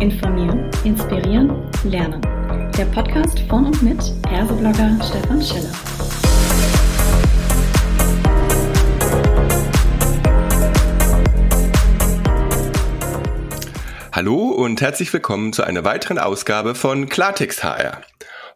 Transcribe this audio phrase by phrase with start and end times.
[0.00, 2.22] Informieren, Inspirieren, Lernen.
[2.78, 3.98] Der Podcast von und mit
[4.32, 5.70] Erseblogger Stefan Schiller.
[14.10, 18.00] Hallo und herzlich willkommen zu einer weiteren Ausgabe von Klartext HR.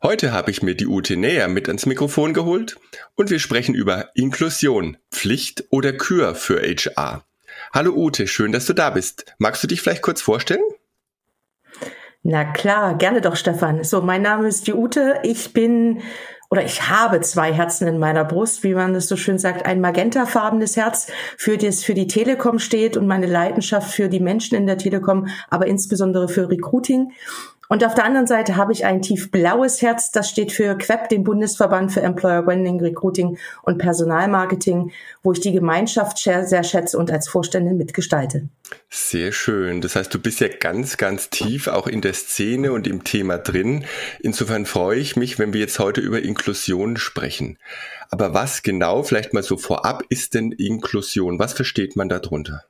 [0.03, 2.77] Heute habe ich mir die Ute näher mit ans Mikrofon geholt
[3.17, 7.23] und wir sprechen über Inklusion, Pflicht oder Kür für HR.
[7.75, 9.27] Hallo Ute, schön, dass du da bist.
[9.37, 10.63] Magst du dich vielleicht kurz vorstellen?
[12.27, 13.85] Na klar, gerne doch, Stefan.
[13.85, 15.21] So, mein Name ist die Ute.
[15.25, 16.01] Ich bin
[16.49, 19.81] oder ich habe zwei Herzen in meiner Brust, wie man das so schön sagt, ein
[19.83, 24.67] magentafarbenes Herz, für das für die Telekom steht und meine Leidenschaft für die Menschen in
[24.67, 27.13] der Telekom, aber insbesondere für Recruiting.
[27.69, 31.25] Und auf der anderen Seite habe ich ein tiefblaues Herz, das steht für QEP, den
[31.25, 37.29] Bundesverband für Employer Branding, Recruiting und Personalmarketing, wo ich die Gemeinschaft sehr schätze und als
[37.29, 38.49] Vorständin mitgestalte.
[38.91, 39.81] Sehr schön.
[39.81, 43.39] Das heißt, du bist ja ganz, ganz tief auch in der Szene und im Thema
[43.39, 43.85] drin.
[44.21, 47.59] Insofern freue ich mich, wenn wir jetzt heute über Inklusion sprechen.
[48.11, 51.39] Aber was genau, vielleicht mal so vorab, ist denn Inklusion?
[51.39, 52.65] Was versteht man darunter?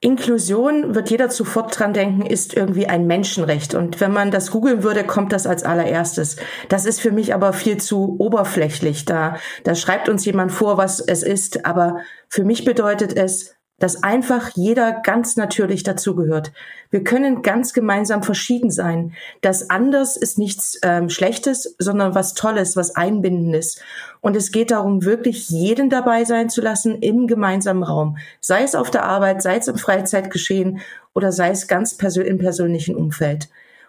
[0.00, 3.74] Inklusion wird jeder sofort dran denken, ist irgendwie ein Menschenrecht.
[3.74, 6.36] Und wenn man das googeln würde, kommt das als allererstes.
[6.68, 9.06] Das ist für mich aber viel zu oberflächlich.
[9.06, 11.66] Da, da schreibt uns jemand vor, was es ist.
[11.66, 16.52] Aber für mich bedeutet es, dass einfach jeder ganz natürlich dazugehört.
[16.90, 19.12] Wir können ganz gemeinsam verschieden sein.
[19.40, 23.80] Das anders ist nichts ähm, Schlechtes, sondern was Tolles, was Einbindendes.
[24.20, 28.18] Und es geht darum, wirklich jeden dabei sein zu lassen im gemeinsamen Raum.
[28.40, 30.80] Sei es auf der Arbeit, sei es im Freizeitgeschehen
[31.14, 33.48] oder sei es ganz persö im persönlichen Umfeld.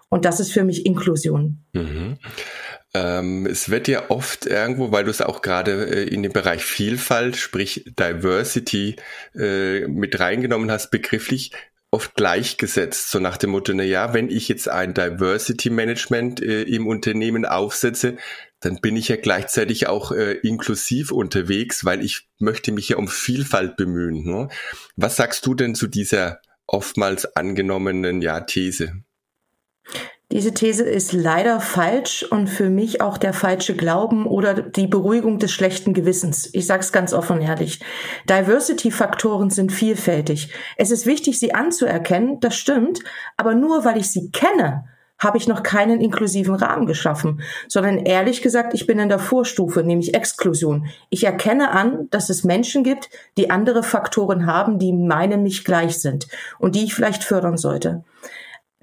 [0.10, 1.60] Und das ist für mich Inklusion.
[1.74, 2.18] Mhm.
[2.94, 6.64] Ähm, es wird ja oft irgendwo, weil du es auch gerade äh, in dem Bereich
[6.64, 8.96] Vielfalt, sprich Diversity,
[9.36, 11.52] äh, mit reingenommen hast, begrifflich,
[11.92, 16.64] oft gleichgesetzt, so nach dem Motto, na ja, wenn ich jetzt ein Diversity Management äh,
[16.64, 18.18] im Unternehmen aufsetze,
[18.60, 23.08] dann bin ich ja gleichzeitig auch äh, inklusiv unterwegs, weil ich möchte mich ja um
[23.08, 24.24] Vielfalt bemühen.
[24.24, 24.50] Ne?
[24.96, 29.04] Was sagst du denn zu dieser oftmals angenommenen ja, These?
[30.32, 35.40] Diese These ist leider falsch und für mich auch der falsche Glauben oder die Beruhigung
[35.40, 36.52] des schlechten Gewissens.
[36.54, 37.80] Ich sage es ganz offen und ehrlich.
[38.30, 40.54] Diversity-Faktoren sind vielfältig.
[40.78, 43.00] Es ist wichtig, sie anzuerkennen, das stimmt,
[43.38, 44.86] aber nur weil ich sie kenne,
[45.18, 49.84] habe ich noch keinen inklusiven Rahmen geschaffen, sondern ehrlich gesagt, ich bin in der Vorstufe,
[49.84, 50.86] nämlich Exklusion.
[51.10, 55.98] Ich erkenne an, dass es Menschen gibt, die andere Faktoren haben, die meinen nicht gleich
[55.98, 56.28] sind
[56.60, 58.04] und die ich vielleicht fördern sollte.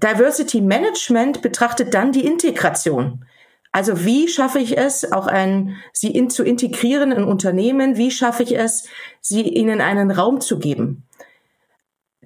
[0.02, 3.24] Diversity Management betrachtet dann die Integration.
[3.72, 7.96] Also wie schaffe ich es, auch ein, sie in, zu integrieren in Unternehmen?
[7.96, 8.88] Wie schaffe ich es,
[9.20, 11.06] sie ihnen einen Raum zu geben?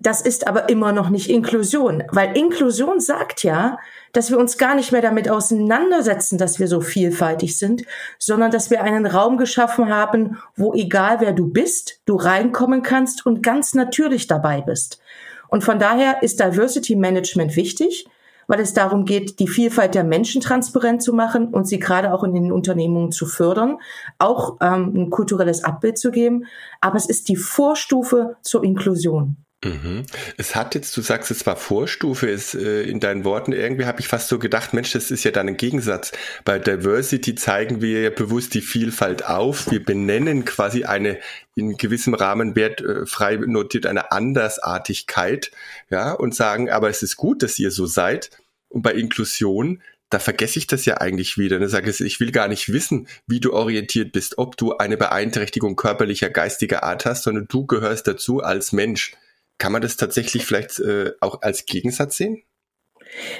[0.02, 3.78] Das ist aber immer noch nicht Inklusion, weil Inklusion sagt ja,
[4.12, 7.82] dass wir uns gar nicht mehr damit auseinandersetzen, dass wir so vielfältig sind,
[8.18, 13.26] sondern dass wir einen Raum geschaffen haben, wo egal wer du bist, du reinkommen kannst
[13.26, 15.02] und ganz natürlich dabei bist.
[15.50, 18.06] Und von daher ist Diversity Management wichtig,
[18.46, 22.24] weil es darum geht, die Vielfalt der Menschen transparent zu machen und sie gerade auch
[22.24, 23.78] in den Unternehmungen zu fördern,
[24.18, 26.46] auch ähm, ein kulturelles Abbild zu geben.
[26.80, 29.36] Aber es ist die Vorstufe zur Inklusion.
[29.62, 30.04] Mhm.
[30.38, 34.00] Es hat jetzt, du sagst, es war Vorstufe, ist äh, in deinen Worten, irgendwie habe
[34.00, 36.12] ich fast so gedacht, Mensch, das ist ja dann ein Gegensatz.
[36.46, 39.70] Bei Diversity zeigen wir ja bewusst die Vielfalt auf.
[39.70, 41.18] Wir benennen quasi eine
[41.56, 45.50] in gewissem Rahmen wertfrei notiert eine Andersartigkeit,
[45.90, 48.30] ja, und sagen, aber es ist gut, dass ihr so seid.
[48.70, 51.60] Und bei Inklusion da vergesse ich das ja eigentlich wieder.
[51.60, 54.96] Dann sage ich, ich will gar nicht wissen, wie du orientiert bist, ob du eine
[54.96, 59.12] Beeinträchtigung körperlicher, geistiger Art hast, sondern du gehörst dazu als Mensch.
[59.60, 62.42] Kann man das tatsächlich vielleicht äh, auch als Gegensatz sehen?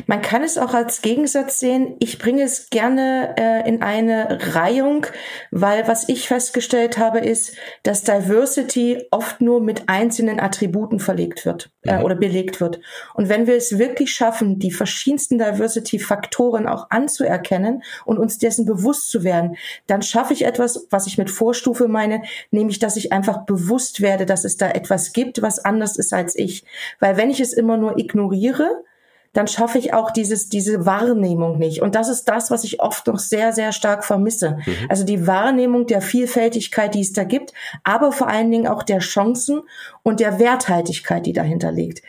[0.07, 1.97] Man kann es auch als Gegensatz sehen.
[2.01, 5.07] Ich bringe es gerne äh, in eine Reihung,
[5.51, 11.71] weil was ich festgestellt habe, ist, dass Diversity oft nur mit einzelnen Attributen verlegt wird
[11.85, 12.05] äh, mhm.
[12.05, 12.81] oder belegt wird.
[13.15, 19.11] Und wenn wir es wirklich schaffen, die verschiedensten Diversity-Faktoren auch anzuerkennen und uns dessen bewusst
[19.11, 19.57] zu werden,
[19.87, 24.27] dann schaffe ich etwas, was ich mit Vorstufe meine, nämlich, dass ich einfach bewusst werde,
[24.27, 26.65] dass es da etwas gibt, was anders ist als ich.
[26.99, 28.83] Weil wenn ich es immer nur ignoriere,
[29.33, 31.83] dann schaffe ich auch dieses, diese Wahrnehmung nicht.
[31.83, 34.59] Und das ist das, was ich oft noch sehr, sehr stark vermisse.
[34.67, 34.75] Mhm.
[34.89, 37.53] Also die Wahrnehmung der Vielfältigkeit, die es da gibt,
[37.85, 39.63] aber vor allen Dingen auch der Chancen
[40.03, 42.03] und der Werthaltigkeit, die dahinter liegt.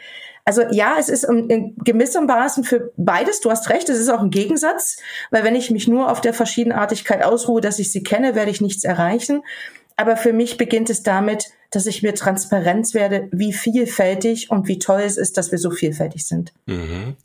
[0.43, 3.41] Also ja, es ist in gewissem Maßen für beides.
[3.41, 4.97] Du hast recht, es ist auch ein Gegensatz,
[5.29, 8.61] weil wenn ich mich nur auf der Verschiedenartigkeit ausruhe, dass ich sie kenne, werde ich
[8.61, 9.43] nichts erreichen.
[9.97, 14.77] Aber für mich beginnt es damit, dass ich mir Transparenz werde, wie vielfältig und wie
[14.77, 16.51] toll es ist, dass wir so vielfältig sind.
[16.65, 17.15] Mhm.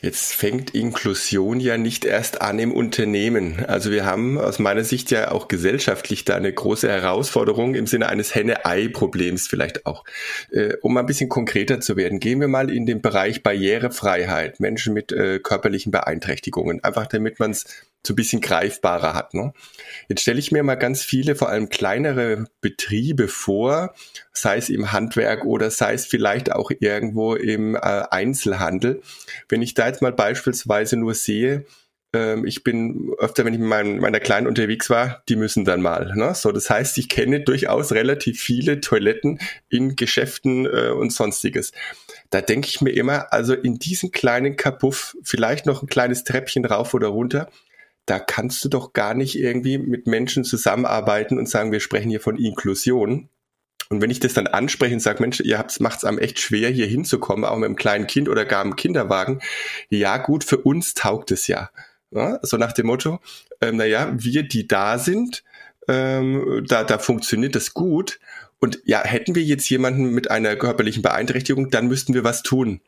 [0.00, 3.64] Jetzt fängt Inklusion ja nicht erst an im Unternehmen.
[3.66, 8.08] Also wir haben aus meiner Sicht ja auch gesellschaftlich da eine große Herausforderung im Sinne
[8.08, 10.04] eines Henne-Ei-Problems vielleicht auch.
[10.50, 14.94] Äh, um ein bisschen konkreter zu werden, gehen wir mal in den Bereich Barrierefreiheit, Menschen
[14.94, 17.66] mit äh, körperlichen Beeinträchtigungen, einfach damit man es
[18.06, 19.34] so ein bisschen greifbarer hat.
[19.34, 19.52] Ne?
[20.08, 23.73] Jetzt stelle ich mir mal ganz viele, vor allem kleinere Betriebe vor,
[24.32, 29.02] sei es im Handwerk oder sei es vielleicht auch irgendwo im äh, Einzelhandel.
[29.48, 31.64] Wenn ich da jetzt mal beispielsweise nur sehe,
[32.14, 35.82] ähm, ich bin öfter, wenn ich mit meinem, meiner Kleinen unterwegs war, die müssen dann
[35.82, 36.12] mal.
[36.14, 36.34] Ne?
[36.34, 41.72] So, das heißt, ich kenne durchaus relativ viele Toiletten in Geschäften äh, und sonstiges.
[42.30, 46.64] Da denke ich mir immer, also in diesen kleinen Kapuff, vielleicht noch ein kleines Treppchen
[46.64, 47.48] rauf oder runter,
[48.06, 52.20] da kannst du doch gar nicht irgendwie mit Menschen zusammenarbeiten und sagen, wir sprechen hier
[52.20, 53.30] von Inklusion.
[53.90, 56.70] Und wenn ich das dann anspreche und sage, Mensch, ihr macht es einem echt schwer,
[56.70, 59.40] hier hinzukommen, auch mit einem kleinen Kind oder gar im Kinderwagen,
[59.90, 61.70] ja gut, für uns taugt es ja.
[62.10, 63.20] ja so nach dem Motto,
[63.60, 65.44] ähm, naja, wir, die da sind,
[65.88, 68.18] ähm, da, da funktioniert das gut.
[68.58, 72.80] Und ja, hätten wir jetzt jemanden mit einer körperlichen Beeinträchtigung, dann müssten wir was tun.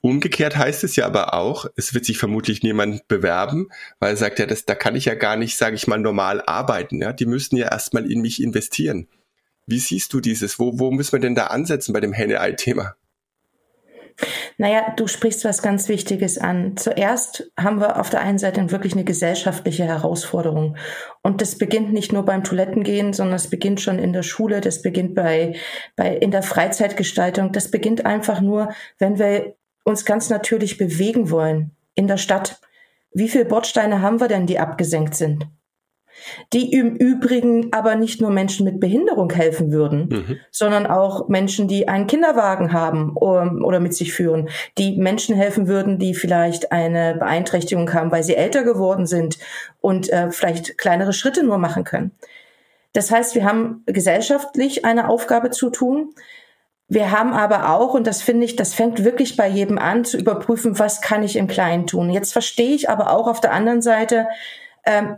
[0.00, 4.38] Umgekehrt heißt es ja aber auch, es wird sich vermutlich niemand bewerben, weil er sagt,
[4.38, 7.00] ja, das, da kann ich ja gar nicht, sage ich mal, normal arbeiten.
[7.00, 7.12] Ja?
[7.12, 9.08] Die müssten ja erstmal in mich investieren.
[9.66, 10.58] Wie siehst du dieses?
[10.58, 12.94] Wo, wo müssen wir denn da ansetzen bei dem Henne-Ei-Thema?
[14.58, 16.76] Naja, du sprichst was ganz Wichtiges an.
[16.76, 20.76] Zuerst haben wir auf der einen Seite wirklich eine gesellschaftliche Herausforderung.
[21.22, 24.80] Und das beginnt nicht nur beim Toilettengehen, sondern es beginnt schon in der Schule, das
[24.80, 25.56] beginnt bei,
[25.96, 27.52] bei, in der Freizeitgestaltung.
[27.52, 32.60] Das beginnt einfach nur, wenn wir uns ganz natürlich bewegen wollen in der Stadt.
[33.12, 35.46] Wie viele Bordsteine haben wir denn, die abgesenkt sind?
[36.52, 40.36] Die im Übrigen aber nicht nur Menschen mit Behinderung helfen würden, mhm.
[40.50, 44.48] sondern auch Menschen, die einen Kinderwagen haben oder mit sich führen,
[44.78, 49.38] die Menschen helfen würden, die vielleicht eine Beeinträchtigung haben, weil sie älter geworden sind
[49.80, 52.12] und äh, vielleicht kleinere Schritte nur machen können.
[52.96, 56.14] Das heißt, wir haben gesellschaftlich eine Aufgabe zu tun.
[56.88, 60.16] Wir haben aber auch, und das finde ich, das fängt wirklich bei jedem an, zu
[60.16, 62.08] überprüfen, was kann ich im Kleinen tun.
[62.08, 64.28] Jetzt verstehe ich aber auch auf der anderen Seite,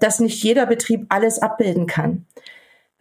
[0.01, 2.27] dass nicht jeder Betrieb alles abbilden kann.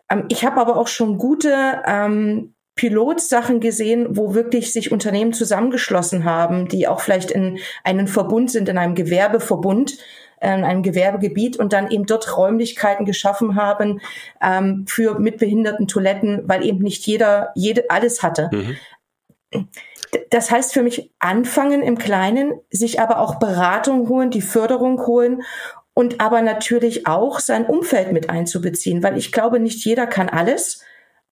[0.10, 6.26] Ähm, ich habe aber auch schon gute ähm, Pilotsachen gesehen, wo wirklich sich Unternehmen zusammengeschlossen
[6.26, 9.98] haben, die auch vielleicht in einen Verbund sind, in einem Gewerbeverbund
[10.40, 14.02] in einem Gewerbegebiet und dann eben dort Räumlichkeiten geschaffen haben
[14.42, 18.50] ähm, für mitbehinderten Toiletten, weil eben nicht jeder jede alles hatte.
[18.52, 18.78] Mhm.
[20.30, 25.42] Das heißt für mich anfangen im Kleinen, sich aber auch Beratung holen, die Förderung holen
[25.98, 30.84] und aber natürlich auch sein Umfeld mit einzubeziehen, weil ich glaube, nicht jeder kann alles,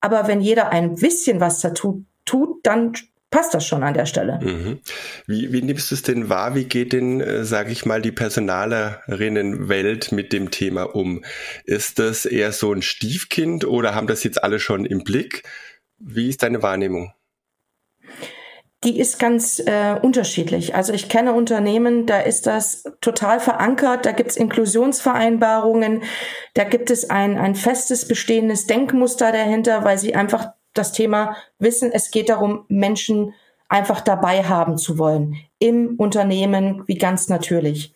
[0.02, 2.94] aber wenn jeder ein bisschen was dazu tut, dann
[3.30, 4.40] passt das schon an der Stelle.
[4.42, 4.80] Mhm.
[5.28, 6.56] Wie, wie nimmst du es denn wahr?
[6.56, 11.24] Wie geht denn, äh, sage ich mal, die Personalerinnenwelt mit dem Thema um?
[11.66, 15.44] Ist das eher so ein Stiefkind oder haben das jetzt alle schon im Blick?
[16.00, 17.14] Wie ist deine Wahrnehmung?
[18.86, 20.76] Die ist ganz äh, unterschiedlich.
[20.76, 26.04] Also ich kenne Unternehmen, da ist das total verankert, da gibt's Inklusionsvereinbarungen,
[26.54, 31.92] da gibt es ein, ein festes bestehendes Denkmuster dahinter, weil sie einfach das Thema wissen,
[31.92, 33.34] es geht darum, Menschen
[33.70, 35.38] einfach dabei haben zu wollen.
[35.58, 37.95] Im Unternehmen, wie ganz natürlich.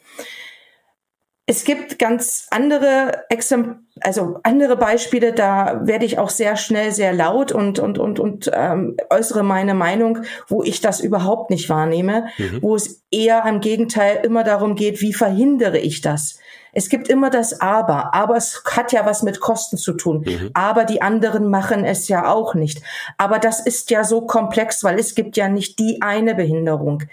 [1.50, 7.12] Es gibt ganz andere Exemp also andere Beispiele, da werde ich auch sehr schnell sehr
[7.12, 12.28] laut und und und und ähm, äußere meine Meinung, wo ich das überhaupt nicht wahrnehme,
[12.38, 12.62] mhm.
[12.62, 16.38] wo es eher im Gegenteil immer darum geht, wie verhindere ich das?
[16.72, 18.14] Es gibt immer das Aber.
[18.14, 20.24] Aber es hat ja was mit Kosten zu tun.
[20.28, 20.52] Mhm.
[20.54, 22.84] Aber die anderen machen es ja auch nicht.
[23.18, 27.04] Aber das ist ja so komplex, weil es gibt ja nicht die eine Behinderung.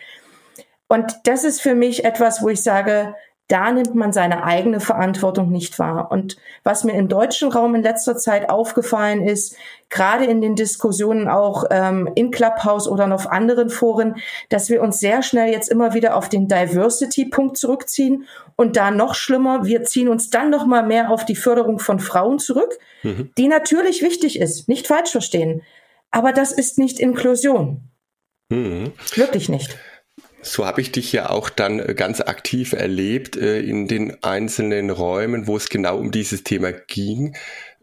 [0.88, 3.14] Und das ist für mich etwas, wo ich sage,
[3.48, 6.10] da nimmt man seine eigene Verantwortung nicht wahr.
[6.10, 9.56] Und was mir im deutschen Raum in letzter Zeit aufgefallen ist,
[9.88, 14.16] gerade in den Diskussionen auch ähm, in Clubhouse oder auf anderen Foren,
[14.48, 18.26] dass wir uns sehr schnell jetzt immer wieder auf den Diversity-Punkt zurückziehen
[18.56, 22.00] und da noch schlimmer, wir ziehen uns dann noch mal mehr auf die Förderung von
[22.00, 23.30] Frauen zurück, mhm.
[23.38, 25.62] die natürlich wichtig ist, nicht falsch verstehen,
[26.10, 27.82] aber das ist nicht Inklusion.
[28.48, 28.92] Mhm.
[29.14, 29.78] Wirklich nicht.
[30.46, 34.90] So habe ich dich ja auch dann äh, ganz aktiv erlebt äh, in den einzelnen
[34.90, 37.36] Räumen, wo es genau um dieses Thema ging.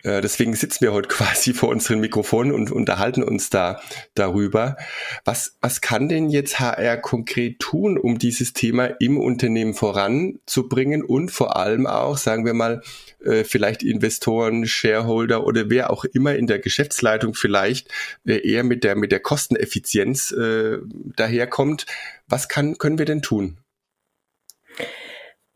[0.04, 3.82] Äh, deswegen sitzen wir heute quasi vor unseren Mikrofonen und unterhalten uns da
[4.14, 4.78] darüber.
[5.26, 11.32] Was, was kann denn jetzt HR konkret tun, um dieses Thema im Unternehmen voranzubringen und
[11.32, 12.82] vor allem auch, sagen wir mal,
[13.24, 17.90] äh, vielleicht Investoren, Shareholder oder wer auch immer in der Geschäftsleitung vielleicht
[18.26, 20.78] äh, eher mit der, mit der Kosteneffizienz äh,
[21.16, 21.86] daherkommt.
[22.28, 23.58] Was kann, können wir denn tun?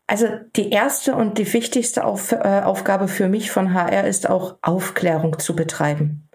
[0.08, 4.56] Also die erste und die wichtigste Auf, äh, Aufgabe für mich von HR ist auch
[4.62, 6.28] Aufklärung zu betreiben.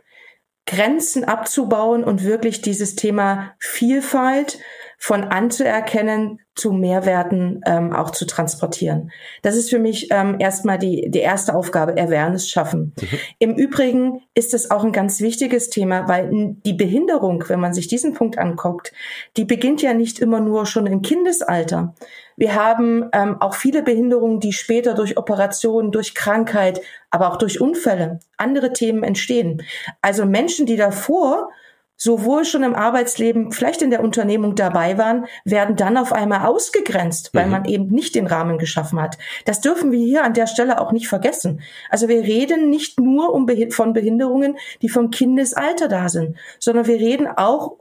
[0.66, 4.60] Grenzen abzubauen und wirklich dieses Thema Vielfalt
[4.98, 9.12] von anzuerkennen zu Mehrwerten ähm, auch zu transportieren.
[9.42, 12.94] Das ist für mich ähm, erstmal die, die erste Aufgabe, Awareness schaffen.
[13.02, 13.08] Mhm.
[13.40, 17.88] Im Übrigen ist es auch ein ganz wichtiges Thema, weil die Behinderung, wenn man sich
[17.88, 18.94] diesen Punkt anguckt,
[19.36, 21.96] die beginnt ja nicht immer nur schon im Kindesalter.
[22.36, 27.62] Wir haben ähm, auch viele Behinderungen, die später durch Operationen, durch Krankheit, aber auch durch
[27.62, 29.64] Unfälle, andere Themen entstehen.
[30.02, 31.50] Also Menschen, die davor
[31.96, 37.30] sowohl schon im Arbeitsleben, vielleicht in der Unternehmung dabei waren, werden dann auf einmal ausgegrenzt,
[37.34, 37.52] weil mhm.
[37.52, 39.18] man eben nicht den Rahmen geschaffen hat.
[39.46, 41.62] Das dürfen wir hier an der Stelle auch nicht vergessen.
[41.90, 46.98] Also wir reden nicht nur um von Behinderungen, die vom Kindesalter da sind, sondern wir
[46.98, 47.78] reden auch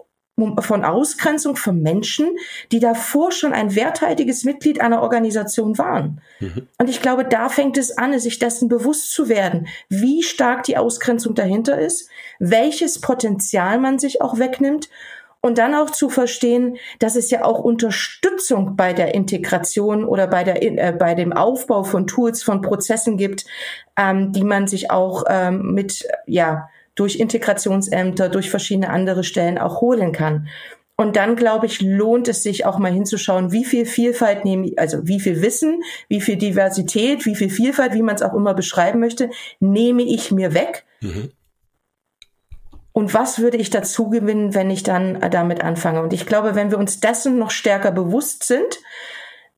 [0.61, 2.37] von Ausgrenzung von Menschen,
[2.73, 6.21] die davor schon ein werthaltiges Mitglied einer Organisation waren.
[6.41, 6.69] Mhm.
[6.79, 10.79] Und ich glaube, da fängt es an, sich dessen bewusst zu werden, wie stark die
[10.79, 12.09] Ausgrenzung dahinter ist,
[12.39, 14.89] welches Potenzial man sich auch wegnimmt
[15.43, 20.45] und dann auch zu verstehen, dass es ja auch Unterstützung bei der Integration oder bei
[20.45, 23.45] der äh, bei dem Aufbau von Tools, von Prozessen gibt,
[23.97, 26.69] ähm, die man sich auch ähm, mit ja
[27.03, 30.47] durch Integrationsämter, durch verschiedene andere Stellen auch holen kann.
[30.97, 34.79] Und dann, glaube ich, lohnt es sich auch mal hinzuschauen, wie viel Vielfalt nehme ich,
[34.79, 38.55] also wie viel Wissen, wie viel Diversität, wie viel Vielfalt, wie man es auch immer
[38.55, 40.85] beschreiben möchte, nehme ich mir weg.
[41.01, 41.33] Mhm.
[42.93, 46.03] Und was würde ich dazu gewinnen, wenn ich dann damit anfange?
[46.03, 48.79] Und ich glaube, wenn wir uns dessen noch stärker bewusst sind,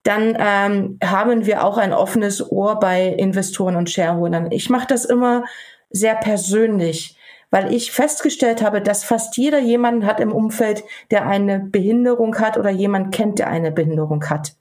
[0.02, 4.50] dann ähm, haben wir auch ein offenes Ohr bei Investoren und Shareholdern.
[4.50, 5.44] Ich mache das immer
[5.90, 7.18] sehr persönlich
[7.54, 10.82] weil ich festgestellt habe, dass fast jeder jemanden hat im Umfeld,
[11.12, 14.56] der eine Behinderung hat oder jemand kennt, der eine Behinderung hat.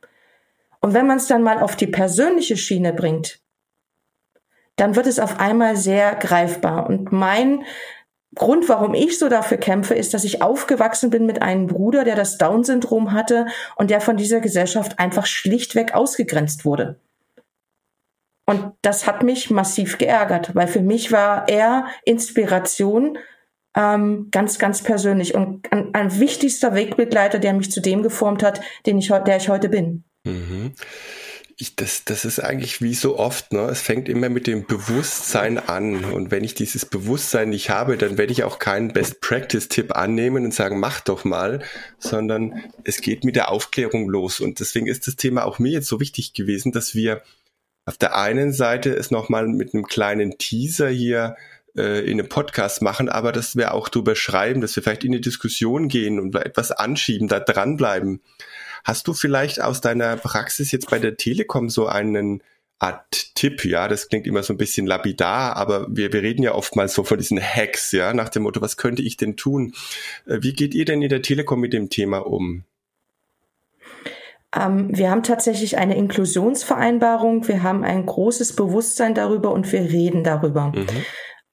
[0.79, 3.39] Und wenn man es dann mal auf die persönliche Schiene bringt,
[4.75, 6.85] dann wird es auf einmal sehr greifbar.
[6.88, 7.63] Und mein
[8.35, 12.15] Grund, warum ich so dafür kämpfe, ist, dass ich aufgewachsen bin mit einem Bruder, der
[12.15, 17.00] das Down-Syndrom hatte und der von dieser Gesellschaft einfach schlichtweg ausgegrenzt wurde.
[18.45, 23.17] Und das hat mich massiv geärgert, weil für mich war er Inspiration
[23.75, 28.62] ähm, ganz, ganz persönlich und ein, ein, wichtigster Wegbegleiter, der mich zu dem geformt hat,
[28.85, 30.03] den ich, der ich heute bin.
[30.25, 30.73] Mhm.
[31.57, 33.62] Ich, das, das ist eigentlich wie so oft, ne?
[33.62, 36.03] Es fängt immer mit dem Bewusstsein an.
[36.03, 40.53] Und wenn ich dieses Bewusstsein nicht habe, dann werde ich auch keinen Best-Practice-Tipp annehmen und
[40.53, 41.62] sagen, mach doch mal,
[42.00, 44.39] sondern es geht mit der Aufklärung los.
[44.39, 47.21] Und deswegen ist das Thema auch mir jetzt so wichtig gewesen, dass wir
[47.85, 51.35] auf der einen Seite ist nochmal mit einem kleinen Teaser hier
[51.75, 55.11] äh, in einem Podcast machen, aber dass wir auch drüber schreiben, dass wir vielleicht in
[55.11, 58.21] die Diskussion gehen und etwas anschieben, da dranbleiben.
[58.83, 62.43] Hast du vielleicht aus deiner Praxis jetzt bei der Telekom so einen
[62.79, 66.53] Art Tipp, ja, das klingt immer so ein bisschen lapidar, aber wir, wir reden ja
[66.53, 69.73] oftmals so von diesen Hacks, ja, nach dem Motto, was könnte ich denn tun?
[70.25, 72.65] Äh, wie geht ihr denn in der Telekom mit dem Thema um?
[74.55, 80.24] Ähm, wir haben tatsächlich eine Inklusionsvereinbarung, wir haben ein großes Bewusstsein darüber und wir reden
[80.24, 80.72] darüber.
[80.75, 80.88] Mhm.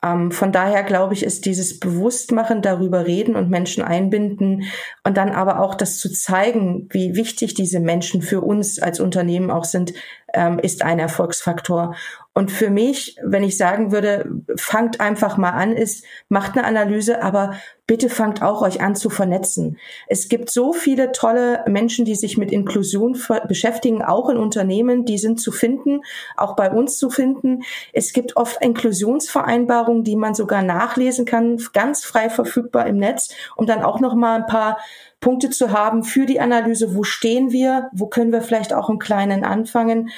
[0.03, 4.65] Ähm, von daher glaube ich, ist dieses Bewusstmachen, darüber reden und Menschen einbinden
[5.05, 9.51] und dann aber auch das zu zeigen, wie wichtig diese Menschen für uns als Unternehmen
[9.51, 9.93] auch sind,
[10.33, 11.95] ähm, ist ein Erfolgsfaktor.
[12.41, 14.25] Und für mich, wenn ich sagen würde,
[14.57, 17.53] fangt einfach mal an, ist, macht eine Analyse, aber
[17.87, 19.77] bitte fangt auch euch an zu vernetzen.
[20.07, 25.19] Es gibt so viele tolle Menschen, die sich mit Inklusion beschäftigen, auch in Unternehmen, die
[25.19, 26.01] sind zu finden,
[26.35, 27.61] auch bei uns zu finden.
[27.93, 33.67] Es gibt oft Inklusionsvereinbarungen, die man sogar nachlesen kann, ganz frei verfügbar im Netz, um
[33.67, 34.79] dann auch noch mal ein paar
[35.21, 38.99] Punkte zu haben für die Analyse, wo stehen wir, wo können wir vielleicht auch im
[38.99, 40.09] Kleinen anfangen.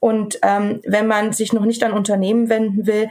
[0.00, 3.08] Und ähm, wenn man sich noch nicht an Unternehmen wenden will,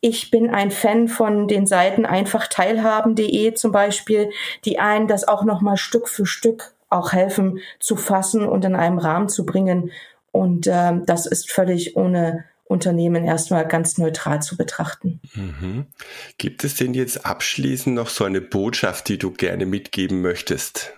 [0.00, 4.30] ich bin ein Fan von den Seiten einfach teilhaben.de zum Beispiel,
[4.64, 8.98] die einen das auch nochmal Stück für Stück auch helfen zu fassen und in einem
[8.98, 9.90] Rahmen zu bringen.
[10.30, 15.20] Und ähm, das ist völlig ohne Unternehmen erstmal ganz neutral zu betrachten.
[15.34, 15.86] Mhm.
[16.36, 20.94] Gibt es denn jetzt abschließend noch so eine Botschaft, die du gerne mitgeben möchtest?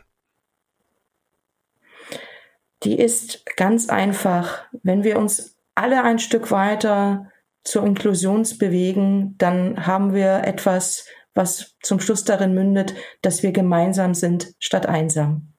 [2.83, 7.31] Die ist ganz einfach, wenn wir uns alle ein Stück weiter
[7.63, 14.15] zur Inklusion bewegen, dann haben wir etwas, was zum Schluss darin mündet, dass wir gemeinsam
[14.15, 15.53] sind statt einsam.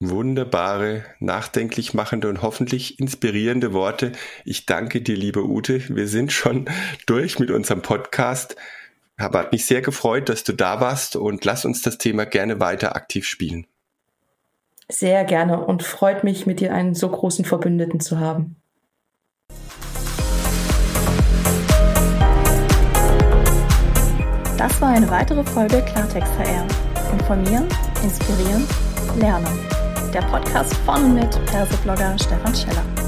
[0.00, 4.10] Wunderbare, nachdenklich machende und hoffentlich inspirierende Worte.
[4.44, 5.88] Ich danke dir, liebe Ute.
[5.88, 6.68] Wir sind schon
[7.06, 8.56] durch mit unserem Podcast.
[9.18, 12.58] Aber hat mich sehr gefreut, dass du da warst und lass uns das Thema gerne
[12.58, 13.68] weiter aktiv spielen.
[14.90, 18.56] Sehr gerne und freut mich, mit dir einen so großen Verbündeten zu haben.
[24.56, 26.66] Das war eine weitere Folge Klartext HR.
[27.12, 27.68] Informieren,
[28.02, 28.66] inspirieren,
[29.18, 29.76] lernen
[30.16, 33.05] der Podcast von und mit Perseblogger Stefan Scheller.